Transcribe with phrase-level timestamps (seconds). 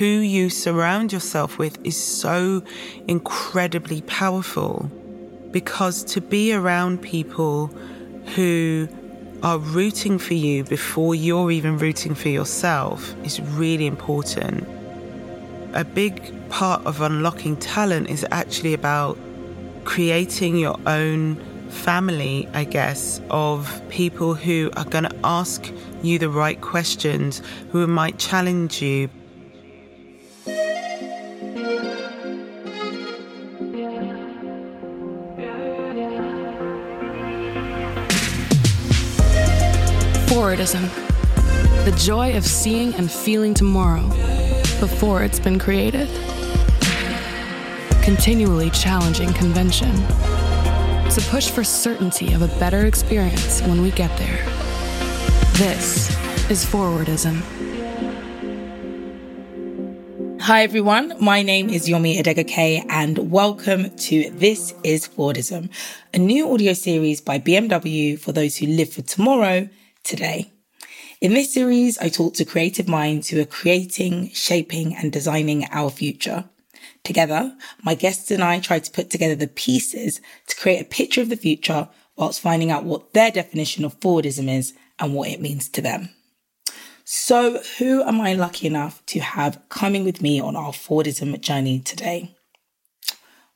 [0.00, 2.62] who you surround yourself with is so
[3.06, 4.90] incredibly powerful
[5.50, 7.66] because to be around people
[8.34, 8.88] who
[9.42, 14.66] are rooting for you before you're even rooting for yourself is really important.
[15.74, 19.18] A big part of unlocking talent is actually about
[19.84, 21.36] creating your own
[21.68, 25.70] family, I guess, of people who are going to ask
[26.02, 29.10] you the right questions, who might challenge you.
[40.60, 44.06] The joy of seeing and feeling tomorrow
[44.78, 46.06] before it's been created.
[48.02, 49.88] Continually challenging convention.
[49.88, 54.36] A push for certainty of a better experience when we get there.
[55.54, 56.10] This
[56.50, 57.40] is Forwardism.
[60.42, 65.70] Hi everyone, my name is Yomi Adegoke and welcome to This is Forwardism,
[66.12, 69.70] a new audio series by BMW for those who live for tomorrow
[70.04, 70.52] today.
[71.20, 75.90] In this series, I talk to creative minds who are creating, shaping, and designing our
[75.90, 76.44] future.
[77.04, 81.20] Together, my guests and I try to put together the pieces to create a picture
[81.20, 85.40] of the future whilst finding out what their definition of Forwardism is and what it
[85.40, 86.10] means to them.
[87.04, 91.80] So, who am I lucky enough to have coming with me on our Forwardism journey
[91.80, 92.36] today?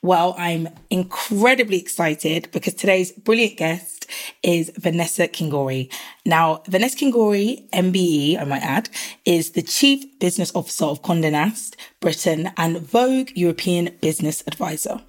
[0.04, 4.06] Well, I'm incredibly excited because today's brilliant guest
[4.42, 5.90] is Vanessa Kingori.
[6.26, 8.90] Now, Vanessa Kingori, MBE, I might add,
[9.24, 15.00] is the Chief Business Officer of Condé Nast Britain and Vogue European Business Advisor.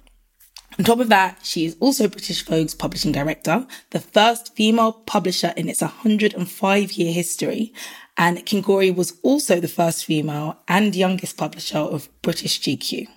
[0.78, 5.52] On top of that, she is also British Vogue's publishing director, the first female publisher
[5.58, 7.74] in its 105 year history.
[8.16, 13.08] And Kingori was also the first female and youngest publisher of British GQ.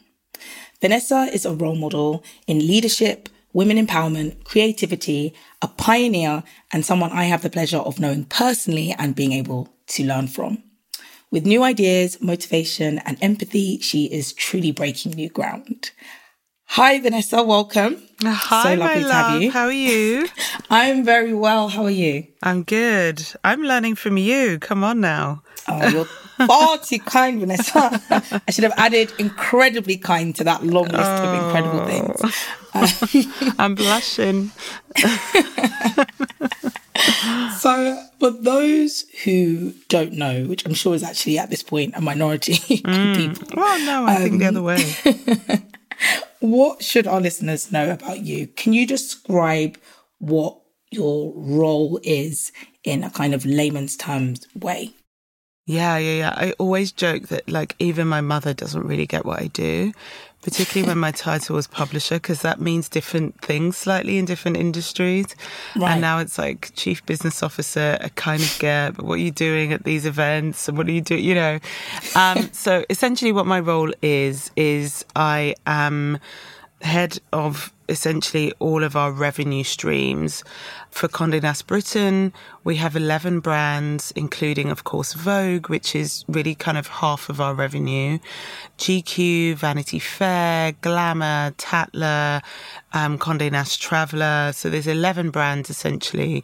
[0.82, 7.26] Vanessa is a role model in leadership, women empowerment, creativity, a pioneer, and someone I
[7.26, 10.64] have the pleasure of knowing personally and being able to learn from.
[11.32, 15.92] With new ideas, motivation, and empathy, she is truly breaking new ground.
[16.74, 17.42] Hi, Vanessa.
[17.42, 18.00] Welcome.
[18.22, 19.50] Hi, so my you.
[19.50, 20.28] How are you?
[20.70, 21.68] I'm very well.
[21.68, 22.28] How are you?
[22.44, 23.26] I'm good.
[23.44, 24.60] I'm learning from you.
[24.60, 25.42] Come on now.
[25.68, 26.06] Oh, you're
[26.46, 28.00] far too kind, Vanessa.
[28.48, 33.56] I should have added incredibly kind to that long list oh, of incredible things.
[33.58, 34.52] I'm blushing.
[37.58, 42.02] so, for those who don't know, which I'm sure is actually at this point a
[42.02, 43.10] minority mm.
[43.10, 43.60] of people.
[43.60, 45.66] Well, no, I um, think the other way.
[46.50, 48.48] What should our listeners know about you?
[48.48, 49.78] Can you describe
[50.18, 52.52] what your role is
[52.84, 54.96] in a kind of layman's terms way?
[55.68, 56.34] Yeah, yeah, yeah.
[56.36, 59.94] I always joke that like even my mother doesn't really get what I do,
[60.42, 65.36] particularly when my title was publisher, because that means different things slightly in different industries.
[65.76, 65.92] Right.
[65.92, 69.32] And now it's like chief business officer, a kind of get, but what are you
[69.32, 71.60] doing at these events and what are you doing, you know?
[72.16, 76.20] Um, so essentially what my role is, is I am
[76.82, 80.44] head of essentially all of our revenue streams.
[80.92, 82.34] For Condé Nast Britain,
[82.64, 87.40] we have 11 brands, including, of course, Vogue, which is really kind of half of
[87.40, 88.20] our revenue,
[88.78, 92.42] GQ, Vanity Fair, Glamour, Tatler,
[92.94, 94.52] um, Condé Nast Traveler.
[94.54, 96.44] So there's 11 brands essentially.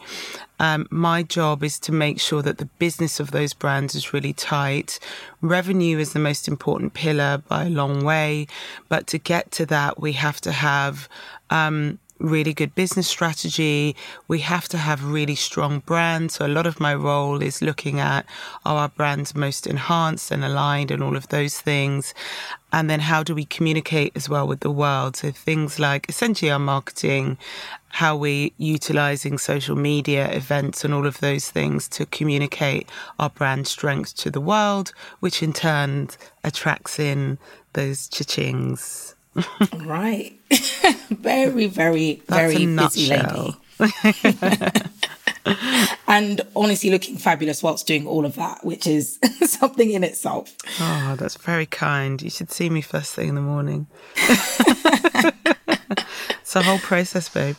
[0.60, 4.32] Um, my job is to make sure that the business of those brands is really
[4.32, 5.00] tight.
[5.42, 8.48] Revenue is the most important pillar by a long way.
[8.88, 11.10] But to get to that, we have to have
[11.50, 13.96] um, really good business strategy.
[14.28, 16.36] We have to have really strong brands.
[16.36, 18.26] So a lot of my role is looking at
[18.66, 22.14] are our brands most enhanced and aligned and all of those things.
[22.72, 25.18] And then how do we communicate as well with the world?
[25.18, 27.38] So things like essentially our marketing,
[27.90, 32.90] how we utilizing social media events and all of those things to communicate
[33.20, 36.10] our brand strength to the world, which in turn
[36.44, 37.38] attracts in
[37.74, 39.16] those cha-chings
[39.86, 40.34] right.
[41.10, 43.56] very, very, That's very busy lady.
[46.08, 50.56] and honestly looking fabulous whilst doing all of that, which is something in itself.
[50.80, 52.22] Oh, that's very kind.
[52.22, 53.88] You should see me first thing in the morning.
[56.40, 57.58] it's a whole process, babe.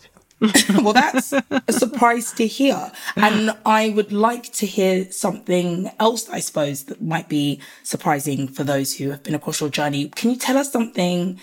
[0.82, 2.92] well, that's a surprise to hear.
[3.16, 8.62] And I would like to hear something else, I suppose, that might be surprising for
[8.62, 10.08] those who have been across your journey.
[10.08, 11.40] Can you tell us something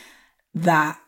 [0.53, 0.99] that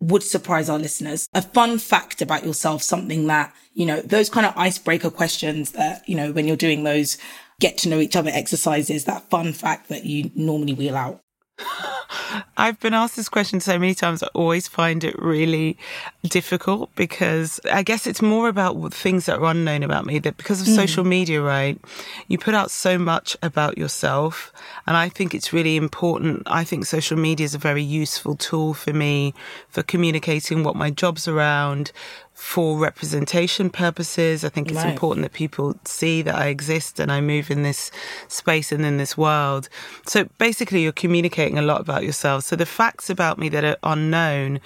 [0.00, 1.28] would surprise our listeners?
[1.34, 6.08] A fun fact about yourself, something that, you know, those kind of icebreaker questions that,
[6.08, 7.18] you know, when you're doing those
[7.60, 11.20] get to know each other exercises, that fun fact that you normally wheel out.
[12.56, 14.22] I've been asked this question so many times.
[14.22, 15.76] I always find it really
[16.24, 20.18] difficult because I guess it's more about things that are unknown about me.
[20.18, 20.74] That because of mm.
[20.74, 21.80] social media, right?
[22.28, 24.52] You put out so much about yourself,
[24.86, 26.42] and I think it's really important.
[26.46, 29.34] I think social media is a very useful tool for me
[29.68, 31.92] for communicating what my job's around,
[32.36, 34.44] for representation purposes.
[34.44, 34.90] I think it's right.
[34.90, 37.90] important that people see that I exist and I move in this
[38.28, 39.70] space and in this world.
[40.06, 42.44] So basically, you're communicating a lot about yourself.
[42.44, 44.60] So the facts about me that are unknown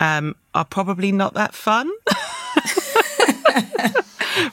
[0.00, 1.90] um, are probably not that fun.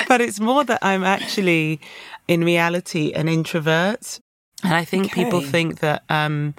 [0.07, 1.81] but it's more that I'm actually,
[2.30, 4.22] in reality, an introvert.
[4.63, 5.25] And I think okay.
[5.25, 6.04] people think that.
[6.07, 6.56] Um,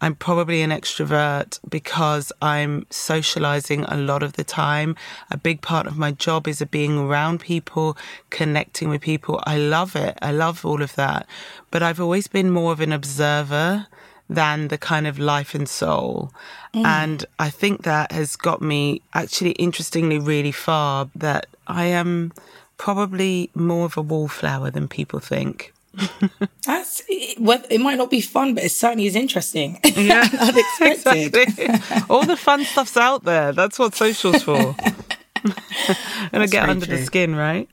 [0.00, 4.96] I'm probably an extrovert because I'm socializing a lot of the time.
[5.30, 7.96] A big part of my job is being around people,
[8.30, 9.42] connecting with people.
[9.46, 10.18] I love it.
[10.20, 11.26] I love all of that.
[11.70, 13.86] But I've always been more of an observer
[14.28, 16.32] than the kind of life and soul.
[16.74, 16.84] Mm.
[16.84, 22.32] And I think that has got me actually interestingly really far that I am
[22.76, 25.73] probably more of a wallflower than people think.
[26.66, 27.02] That's
[27.38, 29.80] well, it might not be fun, but it certainly is interesting.
[29.94, 31.34] Yeah, unexpected.
[31.34, 32.02] Exactly.
[32.10, 33.52] All the fun stuff's out there.
[33.52, 34.56] That's what social's for.
[36.32, 36.96] and I get under true.
[36.96, 37.68] the skin, right?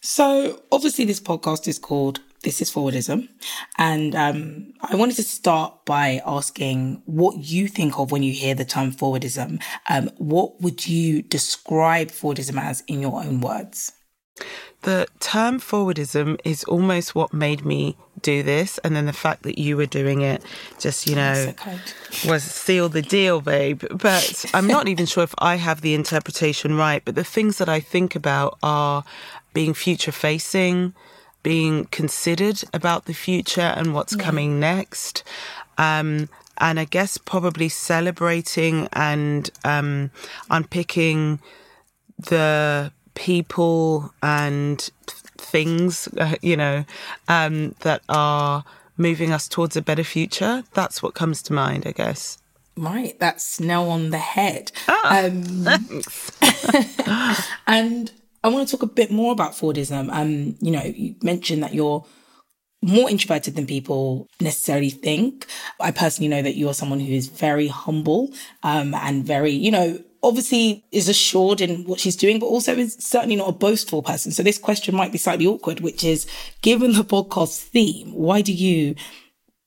[0.00, 3.28] so obviously, this podcast is called "This Is Forwardism,"
[3.78, 8.54] and um, I wanted to start by asking what you think of when you hear
[8.54, 9.62] the term forwardism.
[9.88, 13.92] Um, what would you describe forwardism as in your own words?
[14.82, 18.78] The term forwardism is almost what made me do this.
[18.78, 20.42] And then the fact that you were doing it
[20.78, 21.54] just, you know,
[22.26, 23.84] was seal the deal, babe.
[23.90, 27.02] But I'm not even sure if I have the interpretation right.
[27.04, 29.04] But the things that I think about are
[29.54, 30.94] being future facing,
[31.42, 34.24] being considered about the future and what's yeah.
[34.24, 35.22] coming next.
[35.78, 36.28] Um,
[36.58, 40.10] and I guess probably celebrating and um,
[40.50, 41.40] unpicking
[42.18, 44.90] the people and
[45.38, 46.84] things, uh, you know,
[47.28, 48.64] um, that are
[48.96, 50.64] moving us towards a better future.
[50.74, 52.38] That's what comes to mind, I guess.
[52.76, 54.72] Right, that's now on the head.
[54.88, 55.66] Ah, um,
[57.66, 58.10] and
[58.42, 60.10] I want to talk a bit more about Forwardism.
[60.10, 62.04] Um, you know, you mentioned that you're
[62.82, 65.46] more introverted than people necessarily think.
[65.78, 68.32] I personally know that you're someone who is very humble
[68.62, 72.96] um, and very, you know, obviously is assured in what she's doing, but also is
[73.00, 74.32] certainly not a boastful person.
[74.32, 76.26] So this question might be slightly awkward, which is
[76.60, 78.94] given the podcast theme, why do you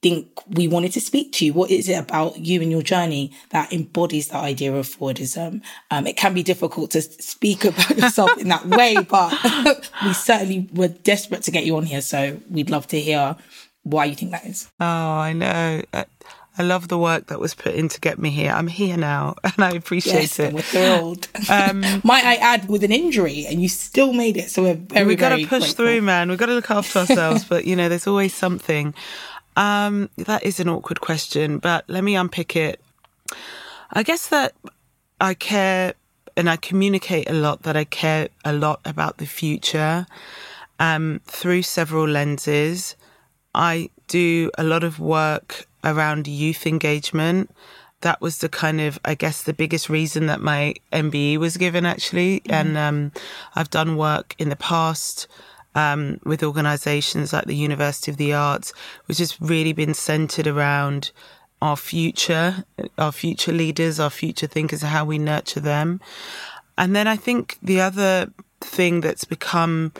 [0.01, 1.51] think we wanted to speak to you?
[1.53, 5.61] What is it about you and your journey that embodies the idea of Forwardism?
[5.89, 9.33] Um, it can be difficult to speak about yourself in that way, but
[10.05, 12.01] we certainly were desperate to get you on here.
[12.01, 13.35] So we'd love to hear
[13.81, 14.69] why you think that is.
[14.79, 15.81] Oh, I know.
[15.91, 16.05] Uh,
[16.57, 18.51] I love the work that was put in to get me here.
[18.51, 20.53] I'm here now, and I appreciate yes, it.
[20.53, 21.27] we're thrilled.
[21.49, 25.05] Um, Might I add, with an injury, and you still made it, so we're very.
[25.05, 25.75] We've got to push grateful.
[25.75, 26.29] through, man.
[26.29, 28.93] We've got to look after ourselves, but you know, there's always something.
[29.57, 32.81] Um, that is an awkward question, but let me unpick it.
[33.91, 34.53] I guess that
[35.21, 35.93] I care
[36.35, 37.63] and I communicate a lot.
[37.63, 40.05] That I care a lot about the future
[40.79, 42.95] um, through several lenses.
[43.53, 47.51] I do a lot of work around youth engagement.
[48.01, 51.85] That was the kind of, I guess, the biggest reason that my MBE was given
[51.85, 52.41] actually.
[52.41, 52.53] Mm-hmm.
[52.53, 53.11] And um,
[53.55, 55.27] I've done work in the past
[55.75, 58.73] um, with organizations like the University of the Arts,
[59.05, 61.11] which has really been centered around
[61.61, 62.65] our future,
[62.97, 66.01] our future leaders, our future thinkers, how we nurture them.
[66.77, 69.93] And then I think the other thing that's become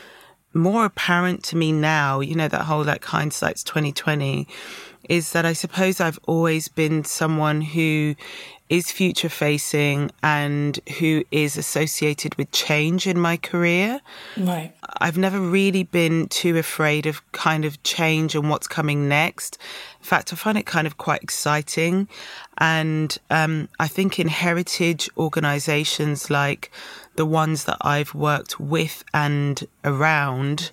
[0.53, 4.47] more apparent to me now, you know, that whole like hindsight's 2020
[5.09, 8.15] is that I suppose I've always been someone who
[8.67, 14.01] is future facing and who is associated with change in my career.
[14.35, 14.73] Right.
[14.97, 19.59] I've never really been too afraid of kind of change and what's coming next.
[19.99, 22.07] In fact, I find it kind of quite exciting.
[22.57, 26.71] And um, I think in heritage organizations like
[27.17, 30.71] the ones that I've worked with and around,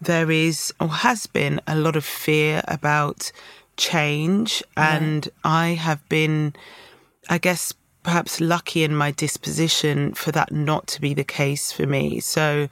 [0.00, 3.32] there is or has been a lot of fear about
[3.80, 4.62] change.
[4.76, 6.54] And I have been,
[7.28, 11.86] I guess, perhaps lucky in my disposition for that not to be the case for
[11.86, 12.20] me.
[12.20, 12.68] So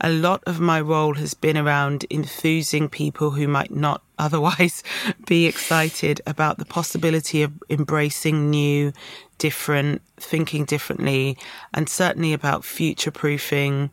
[0.00, 4.82] a lot of my role has been around enthusing people who might not otherwise
[5.26, 8.92] be excited about the possibility of embracing new,
[9.38, 11.36] different, thinking differently,
[11.74, 13.90] and certainly about future proofing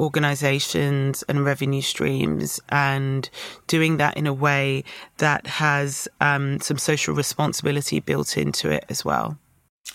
[0.00, 3.28] organizations and revenue streams and
[3.66, 4.84] doing that in a way
[5.18, 9.38] that has um, some social responsibility built into it as well.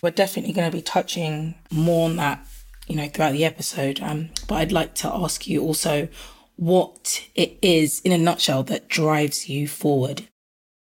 [0.02, 2.46] We're definitely going to be touching more on that
[2.88, 4.02] you know, throughout the episode.
[4.02, 6.08] Um, but I'd like to ask you also
[6.56, 10.24] what it is in a nutshell that drives you forward.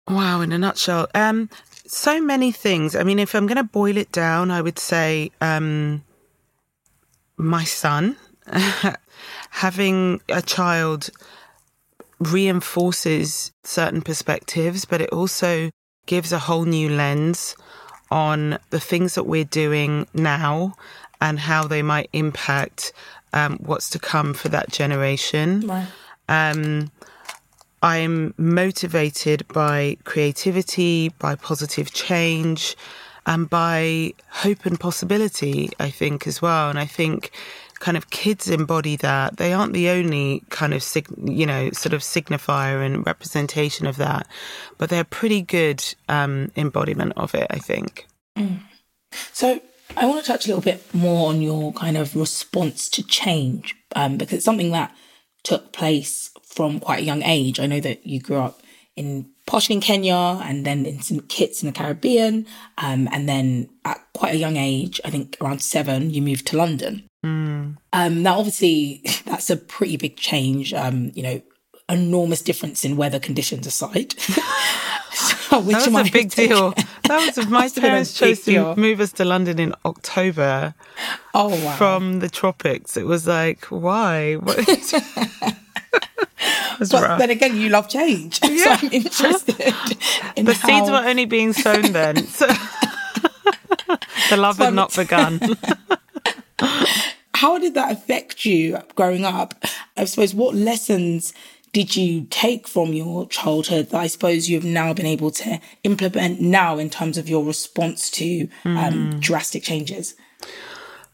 [0.08, 1.08] Wow, in a nutshell.
[1.14, 1.50] Um,
[1.86, 2.96] so many things.
[2.96, 6.04] I mean, if I'm going to boil it down, I would say um,
[7.38, 8.18] my son.
[9.52, 11.10] Having a child
[12.20, 15.70] reinforces certain perspectives, but it also
[16.06, 17.56] gives a whole new lens
[18.12, 20.74] on the things that we're doing now
[21.22, 22.92] and how they might impact
[23.34, 25.68] um, what's to come for that generation.
[26.28, 26.92] Um,
[27.82, 32.76] I'm motivated by creativity, by positive change,
[33.26, 36.70] and by hope and possibility, I think, as well.
[36.70, 37.32] And I think
[37.80, 39.38] kind of kids embody that.
[39.38, 43.98] They aren't the only kind of, sig- you know, sort of signifier and representation of
[43.98, 44.28] that,
[44.78, 48.08] but they're pretty good um, embodiment of it, I think.
[48.38, 48.60] Mm.
[49.34, 49.62] So,
[49.98, 53.76] I want to touch a little bit more on your kind of response to change,
[53.96, 54.96] um, because it's something that
[55.44, 57.60] took place from quite a young age.
[57.60, 58.62] I know that you grew up
[58.96, 61.28] in partially in Kenya and then in St.
[61.28, 62.46] Kitts in the Caribbean.
[62.78, 66.58] Um, and then at quite a young age, I think around seven, you moved to
[66.58, 67.09] London.
[67.26, 67.78] Mm.
[67.92, 70.74] Um, now, obviously, that's a pretty big change.
[70.74, 71.42] Um, you know,
[71.90, 74.12] enormous difference in weather conditions aside.
[75.50, 76.74] that was a big deal.
[77.04, 78.76] That was my parents chose to deal.
[78.76, 80.76] move us to London in October.
[81.34, 81.76] Oh wow!
[81.76, 84.38] From the tropics, it was like, why?
[84.38, 84.58] but
[86.94, 87.20] rough.
[87.20, 88.78] then again, you love change, yeah.
[88.78, 89.74] so I'm interested.
[90.36, 90.68] In the how...
[90.68, 92.46] seeds were only being sown then, so
[94.30, 95.40] the love so had not begun.
[97.36, 99.54] how did that affect you growing up?
[99.98, 101.34] I suppose what lessons
[101.72, 106.42] did you take from your childhood that I suppose you've now been able to implement
[106.42, 109.20] now in terms of your response to um, mm.
[109.20, 110.16] drastic changes?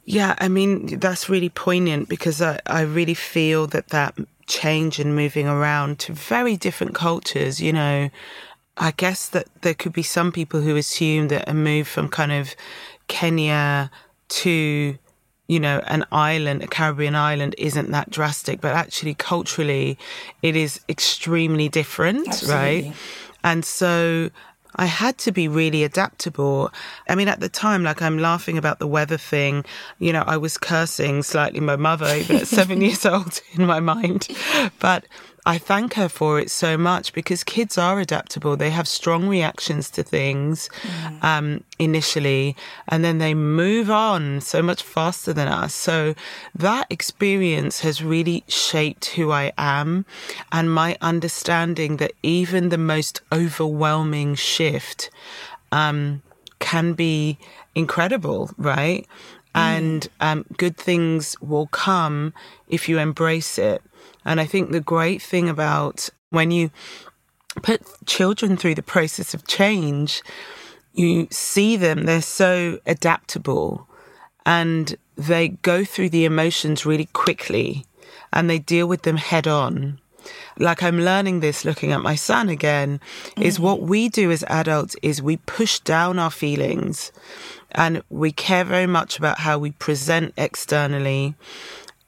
[0.05, 4.15] Yeah, I mean, that's really poignant because I, I really feel that that
[4.47, 8.09] change and moving around to very different cultures, you know,
[8.77, 12.31] I guess that there could be some people who assume that a move from kind
[12.31, 12.55] of
[13.07, 13.89] Kenya
[14.27, 14.97] to
[15.47, 19.97] you know, an island, a Caribbean island isn't that drastic, but actually culturally
[20.41, 22.55] it is extremely different, Absolutely.
[22.55, 22.93] right?
[23.43, 24.31] And so
[24.75, 26.71] I had to be really adaptable.
[27.07, 29.63] I mean, at the time, like I'm laughing about the weather thing,
[29.99, 33.79] you know, I was cursing slightly my mother even at seven years old in my
[33.79, 34.27] mind.
[34.79, 35.05] But
[35.47, 38.57] I thank her for it so much because kids are adaptable.
[38.57, 41.23] They have strong reactions to things mm.
[41.23, 42.55] um, initially,
[42.87, 45.75] and then they move on so much faster than us.
[45.75, 46.15] So
[46.55, 50.05] that experience has really shaped who I am
[50.51, 55.11] and my understanding that even the most overwhelming shift
[55.71, 56.23] um,
[56.57, 57.37] can be
[57.75, 59.05] incredible, right?
[59.53, 59.59] Mm.
[59.59, 62.33] And um, good things will come
[62.67, 63.83] if you embrace it.
[64.23, 66.71] And I think the great thing about when you
[67.61, 70.21] put children through the process of change,
[70.93, 73.87] you see them, they're so adaptable
[74.45, 77.85] and they go through the emotions really quickly
[78.33, 79.99] and they deal with them head on.
[80.57, 83.41] Like I'm learning this looking at my son again, mm-hmm.
[83.41, 87.11] is what we do as adults is we push down our feelings
[87.71, 91.35] and we care very much about how we present externally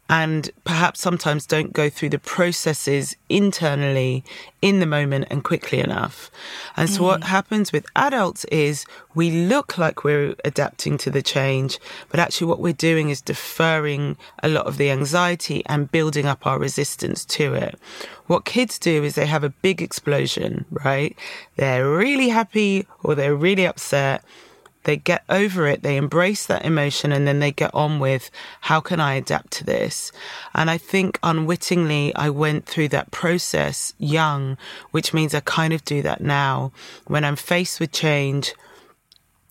[0.10, 4.24] and perhaps sometimes don't go through the processes internally
[4.62, 6.32] in the moment and quickly enough.
[6.78, 7.04] And so, mm.
[7.04, 8.86] what happens with adults is
[9.16, 11.78] we look like we're adapting to the change,
[12.10, 16.48] but actually, what we're doing is deferring a lot of the anxiety and building up
[16.48, 17.78] our resistance to it.
[18.28, 21.18] What kids do is they have a big explosion, right?
[21.58, 24.24] They're really happy or they're really upset
[24.88, 28.80] they get over it, they embrace that emotion, and then they get on with how
[28.80, 30.14] can I adapt to this?
[30.56, 34.58] And I think unwittingly, I went through that process young,
[34.92, 36.72] which means I kind of do that now.
[37.06, 38.54] When I'm faced with change,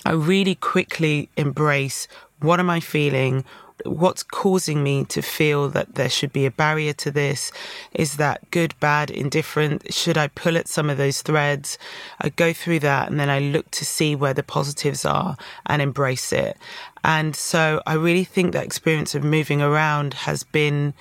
[0.06, 2.08] I really quickly embrace
[2.40, 3.44] what am I feeling?
[3.84, 7.52] What's causing me to feel that there should be a barrier to this?
[7.92, 9.92] Is that good, bad, indifferent?
[9.92, 11.78] Should I pull at some of those threads?
[12.20, 15.82] I go through that and then I look to see where the positives are and
[15.82, 16.56] embrace it.
[17.04, 20.94] And so I really think that experience of moving around has been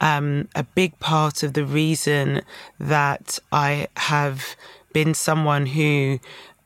[0.00, 2.42] um, a big part of the reason
[2.78, 4.56] that I have
[4.92, 6.18] been someone who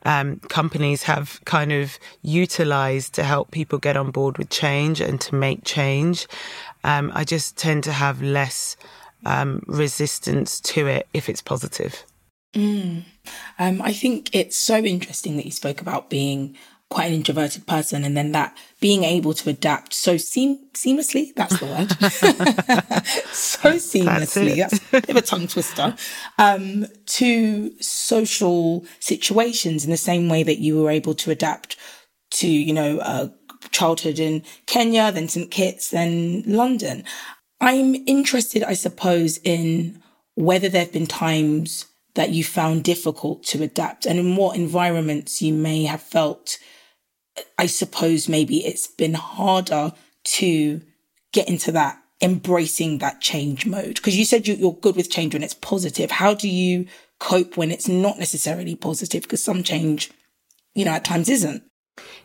[0.04, 5.20] um, companies have kind of utilized to help people get on board with change and
[5.22, 6.26] to make change.
[6.82, 8.76] Um, I just tend to have less
[9.24, 12.04] um, resistance to it if it's positive.
[12.54, 13.04] Mm.
[13.58, 16.56] Um, I think it's so interesting that you spoke about being
[16.94, 21.58] quite an introverted person and then that being able to adapt so seam- seamlessly that's
[21.58, 21.90] the word.
[23.32, 25.96] So seamlessly that's, that's, a bit of a tongue twister
[26.38, 31.76] um, to social situations in the same way that you were able to adapt
[32.30, 33.28] to you know uh,
[33.72, 37.02] childhood in kenya then st kitts then london.
[37.60, 40.00] I'm interested i suppose in
[40.36, 45.42] whether there have been times that you found difficult to adapt and in what environments
[45.42, 46.58] you may have felt
[47.58, 49.92] I suppose maybe it's been harder
[50.24, 50.80] to
[51.32, 53.96] get into that embracing that change mode.
[53.96, 56.10] Because you said you, are good with change when it's positive.
[56.10, 56.86] How do you
[57.18, 59.22] cope when it's not necessarily positive?
[59.22, 60.10] Because some change
[60.74, 61.62] you know at times isn't.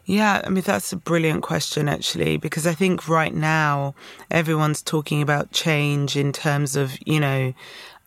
[0.05, 3.93] Yeah, I mean, that's a brilliant question, actually, because I think right now
[4.31, 7.53] everyone's talking about change in terms of, you know,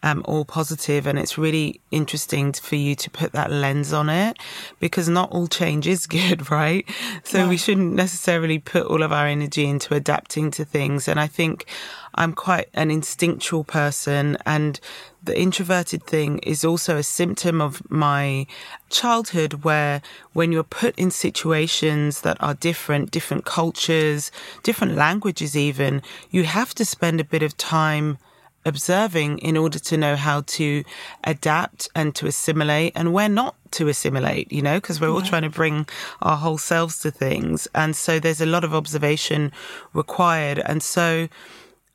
[0.03, 4.37] um, all positive, and it's really interesting for you to put that lens on it
[4.81, 6.89] because not all change is good, right?
[7.25, 7.49] So yeah.
[7.49, 11.09] we shouldn't necessarily put all of our energy into adapting to things.
[11.09, 11.67] And I think
[12.15, 14.81] I'm quite an instinctual person, and
[15.23, 18.47] the introverted thing is also a symptom of my
[18.91, 24.33] childhood where when you're put in situations that are different, different cultures,
[24.65, 28.19] different languages, even, you have to spend a bit of time
[28.65, 30.85] observing in order to know how to
[31.25, 35.43] adapt and to assimilate and where not to assimilate, you know, because we're all trying
[35.43, 35.87] to bring
[36.21, 37.67] our whole selves to things.
[37.75, 39.53] And so there's a lot of observation
[39.93, 40.61] required.
[40.65, 41.29] And so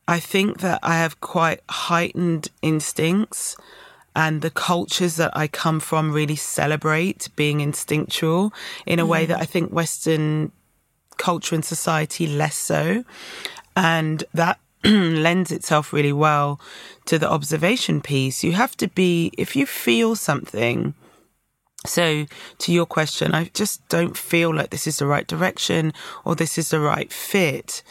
[0.07, 3.55] I think that I have quite heightened instincts
[4.15, 8.51] and the cultures that I come from really celebrate being instinctual
[8.86, 9.09] in a mm.
[9.09, 10.51] way that I think Western
[11.17, 13.03] culture and society less so.
[13.75, 16.60] And that lends itself really well
[17.05, 18.43] to the observation piece.
[18.43, 20.93] You have to be, if you feel something,
[21.86, 22.25] so,
[22.58, 25.93] to your question, I just don't feel like this is the right direction
[26.25, 27.82] or this is the right fit.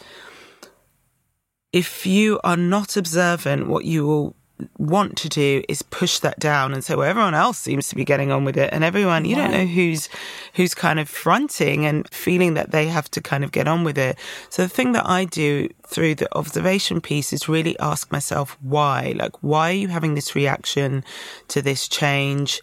[1.73, 4.35] If you are not observant, what you will
[4.77, 8.03] want to do is push that down and say, well, everyone else seems to be
[8.03, 8.71] getting on with it.
[8.73, 10.09] And everyone, you don't know who's,
[10.53, 13.97] who's kind of fronting and feeling that they have to kind of get on with
[13.97, 14.17] it.
[14.49, 19.13] So the thing that I do through the observation piece is really ask myself why,
[19.15, 21.03] like, why are you having this reaction
[21.49, 22.61] to this change?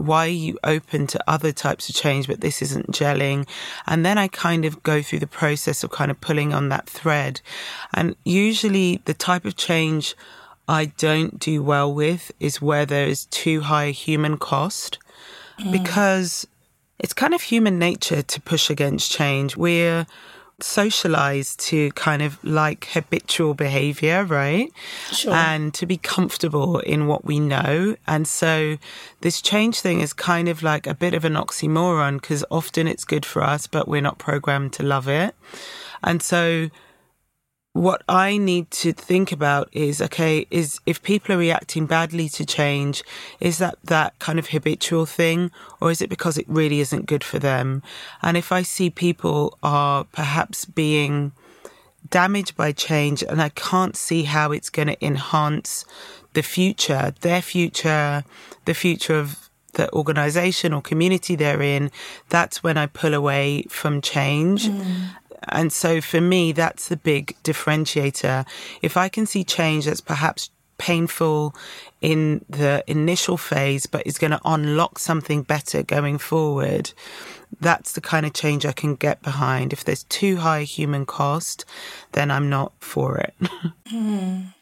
[0.00, 3.46] why are you open to other types of change, but this isn't gelling?
[3.86, 6.88] And then I kind of go through the process of kind of pulling on that
[6.88, 7.40] thread.
[7.92, 10.14] And usually the type of change
[10.70, 15.00] I don't do well with is where there is too high a human cost
[15.58, 15.72] mm.
[15.72, 16.46] because
[17.00, 19.56] it's kind of human nature to push against change.
[19.56, 20.06] We're
[20.60, 24.72] socialized to kind of like habitual behavior, right?
[25.10, 25.32] Sure.
[25.32, 27.96] And to be comfortable in what we know.
[28.06, 28.76] And so
[29.22, 33.04] this change thing is kind of like a bit of an oxymoron because often it's
[33.04, 35.34] good for us, but we're not programmed to love it.
[36.04, 36.70] And so
[37.72, 42.44] what I need to think about is okay, is if people are reacting badly to
[42.44, 43.04] change,
[43.38, 47.22] is that that kind of habitual thing, or is it because it really isn't good
[47.22, 47.82] for them?
[48.22, 51.32] And if I see people are perhaps being
[52.08, 55.84] damaged by change and I can't see how it's going to enhance
[56.32, 58.24] the future, their future,
[58.64, 61.90] the future of the organization or community they're in,
[62.28, 64.68] that's when I pull away from change.
[64.68, 65.10] Mm.
[65.48, 68.46] And so for me, that's the big differentiator.
[68.82, 71.54] If I can see change that's perhaps painful
[72.00, 76.92] in the initial phase, but is going to unlock something better going forward,
[77.60, 79.72] that's the kind of change I can get behind.
[79.72, 81.64] If there's too high a human cost,
[82.12, 83.34] then I'm not for it.
[83.88, 84.54] mm.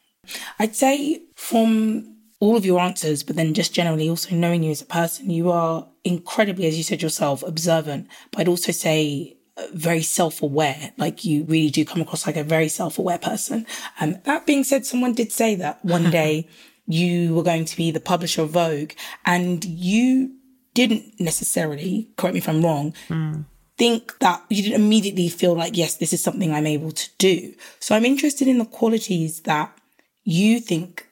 [0.59, 4.83] I'd say from all of your answers, but then just generally also knowing you as
[4.83, 8.09] a person, you are incredibly, as you said yourself, observant.
[8.31, 9.38] But I'd also say
[9.73, 10.93] very self-aware.
[10.97, 13.67] Like you really do come across like a very self-aware person.
[14.01, 16.49] Um, that being said, someone did say that one day
[16.87, 18.93] you were going to be the publisher of Vogue
[19.25, 20.35] and you
[20.75, 23.45] didn't necessarily, correct me if I'm wrong, mm.
[23.77, 27.55] think that you didn't immediately feel like, yes, this is something I'm able to do.
[27.81, 29.77] So I'm interested in the qualities that
[30.25, 31.09] you think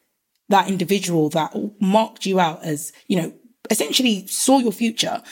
[0.48, 3.32] that individual that marked you out as, you know,
[3.70, 5.22] essentially saw your future.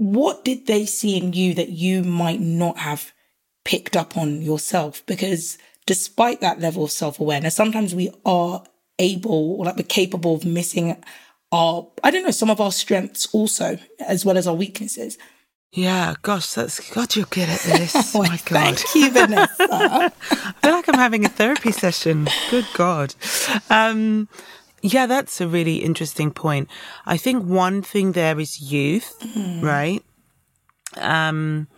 [0.00, 3.12] What did they see in you that you might not have
[3.66, 5.04] picked up on yourself?
[5.04, 8.64] Because despite that level of self awareness, sometimes we are
[8.98, 10.96] able or like we're capable of missing
[11.52, 15.18] our, I don't know, some of our strengths also, as well as our weaknesses.
[15.70, 18.14] Yeah, gosh, that's God, you're good at this.
[18.14, 18.78] oh, my God.
[18.78, 19.54] Thank you, Vanessa.
[19.70, 20.08] I
[20.62, 22.26] feel like I'm having a therapy session.
[22.50, 23.14] Good God.
[23.68, 24.28] Um,
[24.82, 26.68] yeah, that's a really interesting point.
[27.06, 29.62] I think one thing there is youth, mm.
[29.62, 30.02] right?
[30.96, 31.68] Um,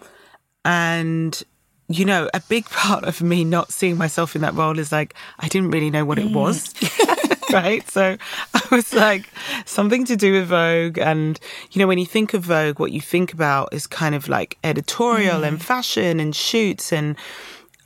[0.65, 1.43] and
[1.89, 5.15] you know, a big part of me not seeing myself in that role is like
[5.39, 6.35] I didn't really know what it mm.
[6.35, 6.75] was.
[7.53, 7.89] right?
[7.91, 8.17] So
[8.55, 9.29] I was like,
[9.67, 10.99] something to do with Vogue.
[10.99, 11.39] And,
[11.71, 14.59] you know, when you think of Vogue, what you think about is kind of like
[14.65, 15.49] editorial mm.
[15.49, 16.93] and fashion and shoots.
[16.93, 17.17] And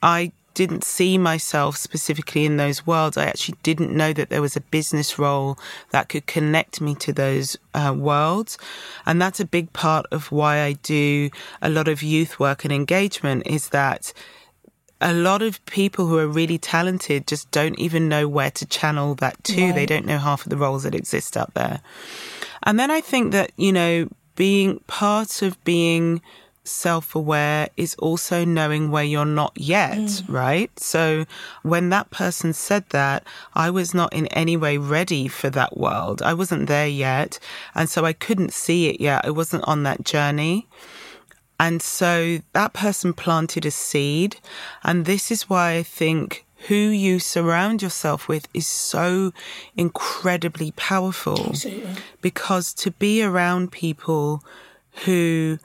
[0.02, 3.18] I didn't see myself specifically in those worlds.
[3.18, 5.58] I actually didn't know that there was a business role
[5.90, 8.56] that could connect me to those uh, worlds.
[9.04, 11.28] And that's a big part of why I do
[11.60, 14.14] a lot of youth work and engagement is that
[14.98, 19.14] a lot of people who are really talented just don't even know where to channel
[19.16, 19.66] that to.
[19.66, 19.74] Right.
[19.74, 21.82] They don't know half of the roles that exist out there.
[22.62, 26.22] And then I think that, you know, being part of being
[26.68, 30.24] self aware is also knowing where you're not yet, mm.
[30.28, 30.78] right?
[30.78, 31.26] So
[31.62, 33.24] when that person said that,
[33.54, 36.22] I was not in any way ready for that world.
[36.22, 37.38] I wasn't there yet.
[37.74, 39.24] And so I couldn't see it yet.
[39.24, 40.68] I wasn't on that journey.
[41.58, 44.36] And so that person planted a seed.
[44.84, 49.32] And this is why I think who you surround yourself with is so
[49.76, 51.48] incredibly powerful.
[51.48, 51.94] Absolutely.
[52.20, 54.42] Because to be around people
[55.04, 55.58] who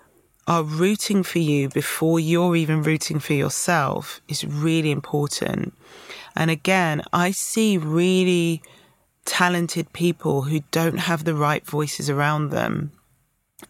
[0.47, 5.73] are rooting for you before you're even rooting for yourself is really important.
[6.35, 8.61] And again, I see really
[9.25, 12.91] talented people who don't have the right voices around them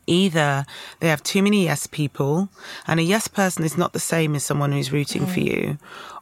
[0.07, 0.65] either
[0.99, 2.49] they have too many yes people,
[2.87, 5.33] and a yes person is not the same as someone who's rooting mm.
[5.33, 5.77] for you,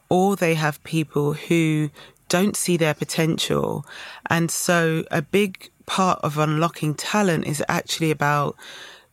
[0.08, 1.90] or they have people who
[2.28, 3.84] don't see their potential.
[4.28, 8.56] And so a big part of unlocking talent is actually about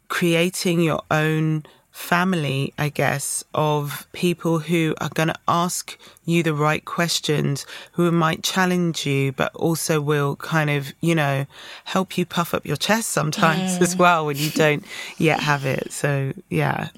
[0.07, 1.63] creating your own
[1.97, 8.11] family, I guess, of people who are going to ask you the right questions, who
[8.11, 11.47] might challenge you, but also will kind of, you know,
[11.85, 13.81] help you puff up your chest sometimes mm.
[13.81, 14.85] as well when you don't
[15.17, 15.91] yet have it.
[15.91, 16.89] So, yeah.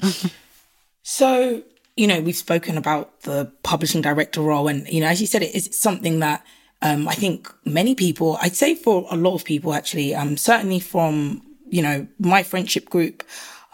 [1.02, 1.64] so,
[1.96, 5.44] you know, we've spoken about the publishing director role, and, you know, as you said,
[5.44, 6.46] it is something that
[6.82, 10.82] um, I think many people, I'd say for a lot of people actually, um, certainly
[10.82, 13.24] from, you know, my friendship group,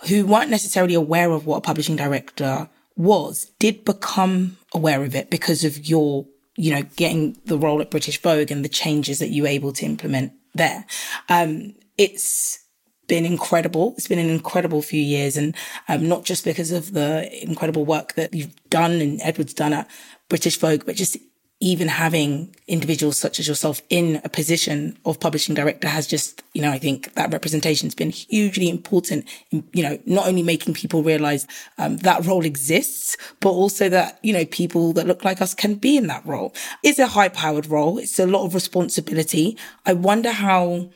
[0.08, 5.29] who weren't necessarily aware of what a publishing director was did become aware of it
[5.29, 9.29] because of your, you know, getting the role at British Vogue and the changes that
[9.29, 10.86] you were able to implement there.
[11.29, 12.60] Um, it's
[13.08, 13.93] been incredible.
[13.97, 15.55] It's been an incredible few years and
[15.88, 19.89] um, not just because of the incredible work that you've done and Edward's done at
[20.29, 21.17] British Vogue, but just
[21.62, 26.62] even having individuals such as yourself in a position of publishing director has just, you
[26.62, 30.74] know, I think that representation has been hugely important in, you know, not only making
[30.74, 35.41] people realize um, that role exists, but also that, you know, people that look like
[35.41, 36.54] us can be in that role.
[36.84, 38.00] It's a high powered role.
[38.00, 39.58] It's a lot of responsibility.
[39.86, 40.89] I wonder how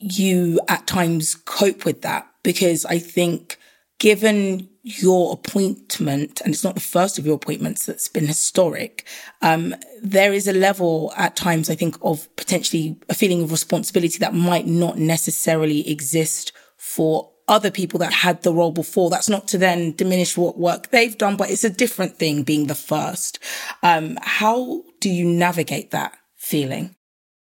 [0.00, 3.58] you at times cope with that because I think
[4.00, 9.06] given your appointment, and it's not the first of your appointments that's been historic,
[9.42, 14.18] um, there is a level at times, I think, of potentially a feeling of responsibility
[14.18, 19.10] that might not necessarily exist for other people that had the role before.
[19.10, 22.68] That's not to then diminish what work they've done, but it's a different thing being
[22.68, 23.38] the first.
[23.82, 26.94] Um, how do you navigate that feeling?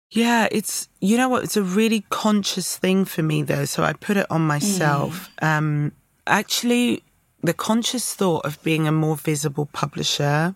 [0.09, 3.65] Yeah, it's, you know what, it's a really conscious thing for me though.
[3.65, 5.29] So I put it on myself.
[5.41, 5.57] Mm.
[5.57, 5.91] Um,
[6.25, 7.03] actually,
[7.41, 10.55] the conscious thought of being a more visible publisher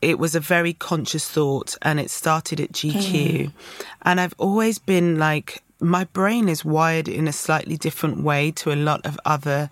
[0.00, 3.02] it was a very conscious thought and it started at GQ.
[3.02, 3.52] Mm.
[4.02, 8.72] And I've always been like, my brain is wired in a slightly different way to
[8.72, 9.70] a lot of other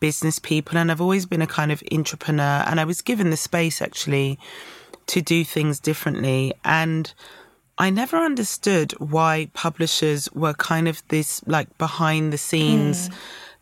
[0.00, 0.78] business people.
[0.78, 4.38] And I've always been a kind of entrepreneur and I was given the space actually
[5.06, 6.52] to do things differently.
[6.64, 7.12] And
[7.78, 13.08] I never understood why publishers were kind of this like behind the scenes.
[13.08, 13.14] Mm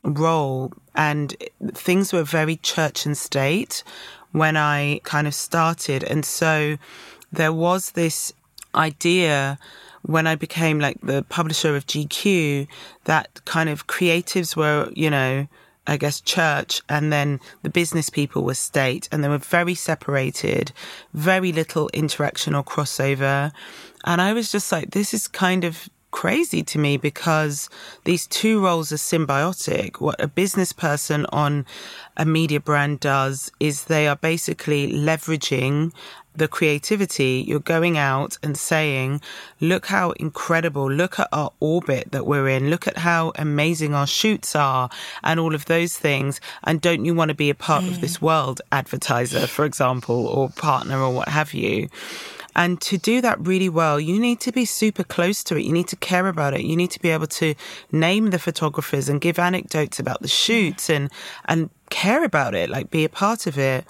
[0.07, 1.37] role and
[1.73, 3.83] things were very church and state
[4.33, 6.03] when I kind of started.
[6.05, 6.79] And so
[7.33, 8.33] there was this
[8.75, 9.59] idea
[10.03, 12.69] when I became like the publisher of GQ
[13.05, 15.49] that kind of creatives were, you know,
[15.89, 20.73] I guess, church, and then the business people were state, and they were very separated,
[21.15, 23.53] very little interaction or crossover.
[24.05, 27.69] And I was just like, this is kind of crazy to me because
[28.05, 30.01] these two roles are symbiotic.
[30.01, 31.67] What a business person on
[32.17, 35.93] a media brand does is they are basically leveraging
[36.35, 39.21] the creativity, you're going out and saying,
[39.61, 44.07] look how incredible, look at our orbit that we're in, look at how amazing our
[44.07, 44.89] shoots are,
[45.23, 46.41] and all of those things.
[46.65, 47.89] And don't you want to be a part mm.
[47.89, 51.89] of this world, advertiser, for example, or partner, or what have you?
[52.57, 55.65] And to do that really well, you need to be super close to it.
[55.65, 56.63] You need to care about it.
[56.63, 57.55] You need to be able to
[57.93, 61.13] name the photographers and give anecdotes about the shoots and,
[61.45, 63.85] and care about it, like be a part of it.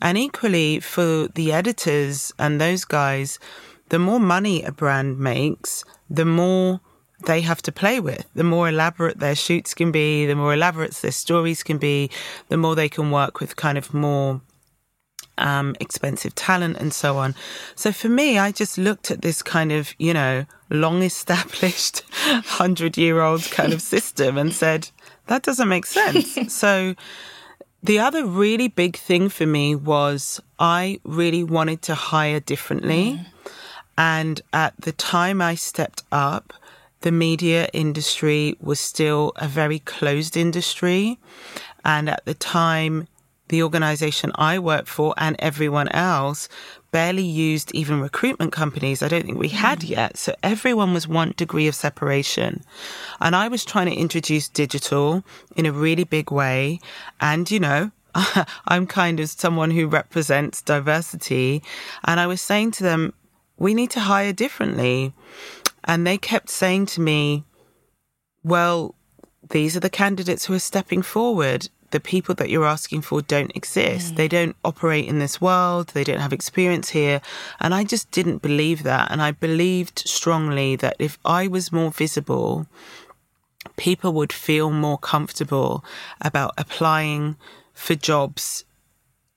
[0.00, 3.40] And equally for the editors and those guys,
[3.88, 6.80] the more money a brand makes, the more
[7.26, 8.28] they have to play with.
[8.36, 12.08] The more elaborate their shoots can be, the more elaborate their stories can be,
[12.48, 14.40] the more they can work with kind of more
[15.42, 17.34] um, expensive talent and so on.
[17.74, 22.96] So for me, I just looked at this kind of, you know, long established, hundred
[22.96, 24.88] year old kind of system and said,
[25.26, 26.38] that doesn't make sense.
[26.54, 26.94] so
[27.82, 33.20] the other really big thing for me was I really wanted to hire differently.
[33.20, 33.26] Mm.
[33.98, 36.54] And at the time I stepped up,
[37.02, 41.18] the media industry was still a very closed industry.
[41.84, 43.08] And at the time,
[43.52, 46.48] the organization I work for and everyone else
[46.90, 49.02] barely used even recruitment companies.
[49.02, 49.90] I don't think we had mm.
[49.90, 50.16] yet.
[50.16, 52.62] So everyone was one degree of separation.
[53.20, 55.22] And I was trying to introduce digital
[55.54, 56.80] in a really big way.
[57.20, 57.90] And, you know,
[58.68, 61.62] I'm kind of someone who represents diversity.
[62.04, 63.12] And I was saying to them,
[63.58, 65.12] we need to hire differently.
[65.84, 67.44] And they kept saying to me,
[68.42, 68.94] well,
[69.50, 73.54] these are the candidates who are stepping forward the people that you're asking for don't
[73.54, 74.12] exist.
[74.12, 74.16] Mm.
[74.16, 75.88] They don't operate in this world.
[75.88, 77.20] They don't have experience here.
[77.60, 79.10] And I just didn't believe that.
[79.10, 82.66] And I believed strongly that if I was more visible,
[83.76, 85.84] people would feel more comfortable
[86.20, 87.36] about applying
[87.74, 88.64] for jobs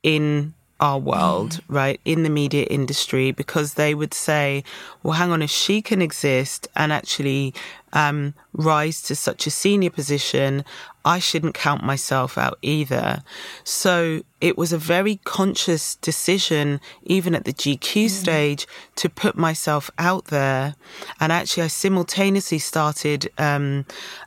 [0.02, 1.62] in our world, mm.
[1.70, 4.64] right, in the media industry, because they would say,
[5.04, 7.54] well, hang on, if she can exist and actually
[7.96, 10.64] um, rise to such a senior position,
[11.06, 13.24] I shouldn't count myself out either.
[13.64, 18.10] So it was a very conscious decision, even at the GQ mm.
[18.10, 20.76] stage, to put myself out there.
[21.20, 23.86] And actually, I simultaneously started um,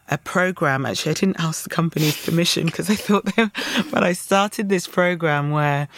[0.08, 0.86] a program.
[0.86, 3.52] Actually, I didn't ask the company's permission because I thought they, were,
[3.90, 5.88] but I started this program where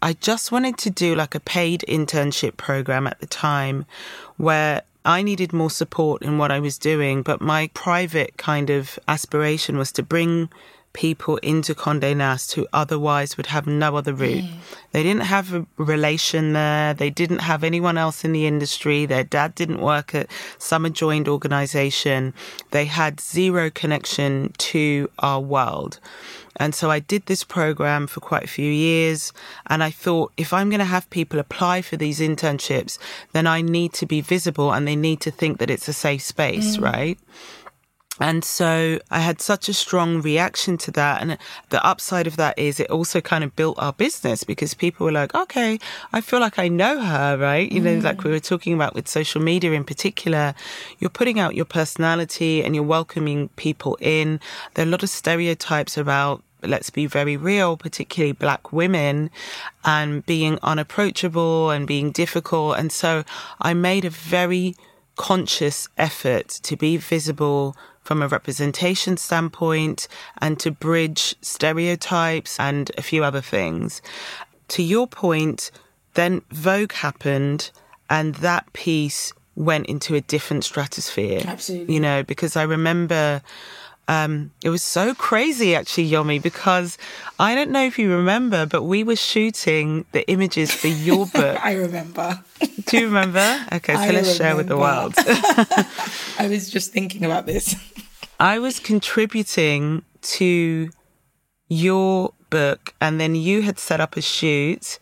[0.00, 3.84] I just wanted to do like a paid internship program at the time
[4.36, 8.98] where I needed more support in what I was doing, but my private kind of
[9.08, 10.50] aspiration was to bring
[10.92, 14.44] people into Condé Nast who otherwise would have no other route.
[14.44, 14.56] Mm.
[14.92, 16.94] They didn't have a relation there.
[16.94, 19.06] They didn't have anyone else in the industry.
[19.06, 22.34] Their dad didn't work at some adjoined organization.
[22.70, 26.00] They had zero connection to our world.
[26.56, 29.32] And so I did this program for quite a few years.
[29.68, 32.98] And I thought if I'm going to have people apply for these internships,
[33.32, 36.22] then I need to be visible and they need to think that it's a safe
[36.22, 36.82] space, mm.
[36.82, 37.18] right?
[38.20, 41.22] And so I had such a strong reaction to that.
[41.22, 41.38] And
[41.70, 45.12] the upside of that is it also kind of built our business because people were
[45.12, 45.78] like, okay,
[46.12, 47.70] I feel like I know her, right?
[47.70, 48.02] You know, mm.
[48.02, 50.54] like we were talking about with social media in particular,
[50.98, 54.40] you're putting out your personality and you're welcoming people in.
[54.74, 59.30] There are a lot of stereotypes about let's be very real, particularly black women
[59.84, 62.78] and being unapproachable and being difficult.
[62.78, 63.24] And so
[63.60, 64.74] I made a very
[65.16, 67.76] conscious effort to be visible
[68.08, 70.08] from a representation standpoint
[70.40, 74.00] and to bridge stereotypes and a few other things.
[74.68, 75.70] To your point,
[76.14, 77.70] then Vogue happened
[78.08, 81.42] and that piece went into a different stratosphere.
[81.44, 81.92] Absolutely.
[81.92, 83.42] You know, because I remember
[84.08, 86.96] um, it was so crazy actually, Yomi, because
[87.38, 91.62] I don't know if you remember, but we were shooting the images for your book.
[91.62, 92.42] I remember.
[92.86, 93.66] Do you remember?
[93.70, 94.34] Okay, so I let's remember.
[94.34, 95.12] share with the world.
[96.38, 97.74] I was just thinking about this.
[98.40, 100.90] I was contributing to
[101.68, 105.00] your book, and then you had set up a shoot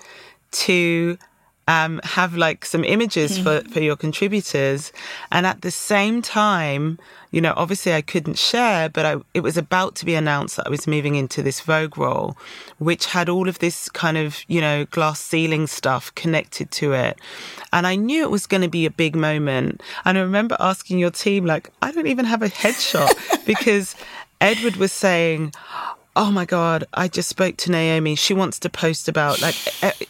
[0.53, 1.19] to
[1.69, 4.93] um, have like some images for, for your contributors.
[5.33, 6.99] And at the same time,
[7.33, 10.69] you know, obviously I couldn't share, but I, it was about to be announced that
[10.69, 12.37] I was moving into this Vogue role,
[12.79, 17.19] which had all of this kind of, you know, glass ceiling stuff connected to it.
[17.73, 19.83] And I knew it was going to be a big moment.
[20.05, 23.97] And I remember asking your team, like, I don't even have a headshot because
[24.41, 25.53] Edward was saying,
[26.17, 28.15] oh my God, I just spoke to Naomi.
[28.15, 29.55] She wants to post about, like,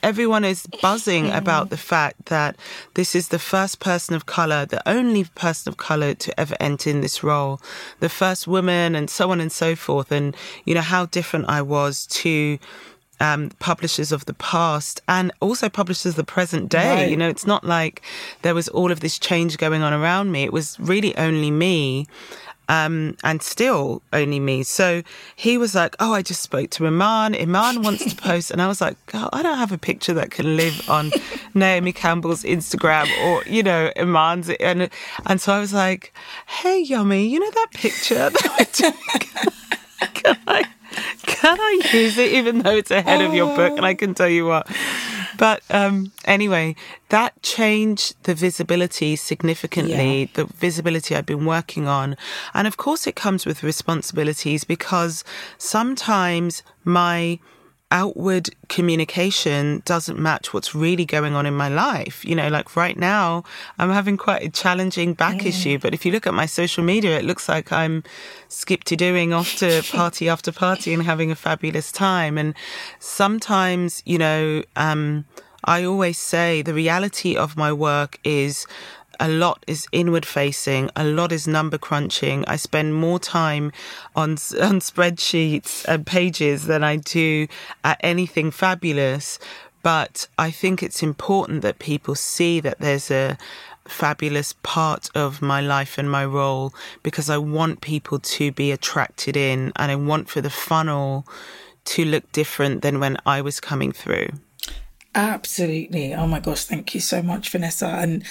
[0.03, 2.57] everyone is buzzing about the fact that
[2.95, 6.89] this is the first person of color, the only person of color to ever enter
[6.89, 7.61] in this role,
[7.99, 10.13] the first woman, and so on and so forth.
[10.13, 12.59] And, you know, how different I was to,
[13.19, 17.03] um, publishers of the past and also publishers of the present day.
[17.05, 17.11] Right.
[17.11, 18.03] You know, it's not like
[18.43, 20.45] there was all of this change going on around me.
[20.45, 22.07] It was really only me
[22.69, 24.63] um, and still only me.
[24.63, 25.03] So
[25.35, 27.35] he was like, "Oh, I just spoke to Iman.
[27.35, 30.57] Iman wants to post," and I was like, "I don't have a picture that can
[30.57, 31.13] live on
[31.55, 34.91] Naomi Campbell's Instagram or you know Iman's." And
[35.27, 36.13] and so I was like,
[36.47, 38.95] "Hey, Yomi, you know that picture that
[40.15, 40.65] can I
[41.23, 43.27] can I use it even though it's ahead oh.
[43.27, 44.69] of your book?" And I can tell you what.
[45.39, 46.77] But um, anyway,
[47.09, 50.27] that changed the visibility significantly, yeah.
[50.35, 52.17] the visibility I've been working on.
[52.55, 55.25] And of course, it comes with responsibilities because
[55.59, 57.39] sometimes my
[57.91, 62.25] outward communication doesn't match what's really going on in my life.
[62.25, 63.45] You know, like right now,
[63.79, 65.47] I'm having quite a challenging back mm.
[65.47, 65.79] issue.
[65.79, 68.03] But if you look at my social media, it looks like I'm
[68.49, 72.39] skip to doing off to party after party and having a fabulous time.
[72.39, 72.55] And
[72.99, 75.25] sometimes, you know, um,
[75.65, 78.67] I always say the reality of my work is
[79.21, 82.45] a lot is inward facing, a lot is number crunching.
[82.47, 83.73] I spend more time
[84.15, 87.47] on on spreadsheets and pages than I do
[87.85, 89.39] at anything fabulous.
[89.83, 93.39] But I think it's important that people see that there's a
[93.89, 96.75] fabulous part of my life and my role
[97.05, 101.25] because I want people to be attracted in and I want for the funnel
[101.85, 104.29] to look different than when I was coming through.
[105.19, 106.15] Absolutely.
[106.15, 107.87] Oh my gosh, thank you so much, Vanessa.
[107.87, 108.23] And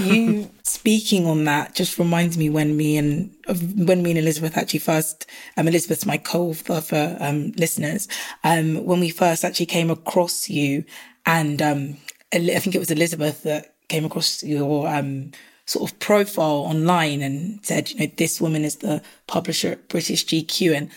[0.00, 3.32] you speaking on that just reminds me when me and
[3.76, 5.24] when me and Elizabeth actually first,
[5.56, 8.08] um, Elizabeth's my co-author for um, listeners.
[8.42, 10.84] Um, when we first actually came across you,
[11.26, 11.96] and um,
[12.34, 15.30] I think it was Elizabeth that came across your um,
[15.66, 20.26] sort of profile online and said, you know, this woman is the publisher at British
[20.26, 20.90] GQ, and